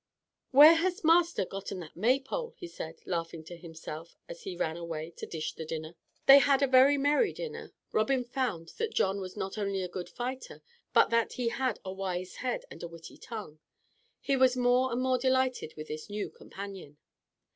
[0.49, 5.11] "Where has master gotten that Maypole?" he said, laughing to himself, as he ran away
[5.17, 5.95] to dish the dinner.
[6.25, 7.71] They had a very merry dinner.
[7.91, 11.93] Robin found that John was not only a good fighter but that he had a
[11.93, 13.59] wise head and a witty tongue.
[14.19, 16.97] He was more and more delighted with his new companion.